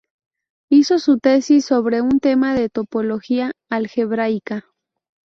[0.71, 4.65] Hizo su tesis sobre un tema de topología algebraica.